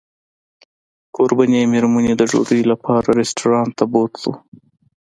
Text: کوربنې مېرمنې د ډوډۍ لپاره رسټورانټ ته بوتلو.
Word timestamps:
کوربنې 1.15 1.61
مېرمنې 1.73 2.13
د 2.17 2.21
ډوډۍ 2.31 2.61
لپاره 2.71 3.09
رسټورانټ 3.19 3.71
ته 3.79 3.83
بوتلو. 3.91 4.33